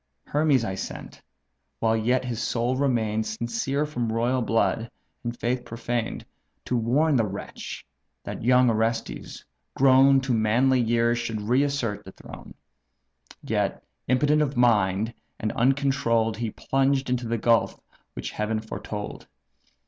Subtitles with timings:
[0.25, 1.21] Hermes I sent,
[1.77, 4.89] while yet his soul remain'd Sincere from royal blood,
[5.23, 6.25] and faith profaned;
[6.65, 7.85] To warn the wretch,
[8.23, 9.45] that young Orestes,
[9.75, 12.55] grown To manly years, should re assert the throne.
[13.43, 17.79] Yet, impotent of mind, and uncontroll'd, He plunged into the gulf
[18.13, 19.27] which Heaven foretold."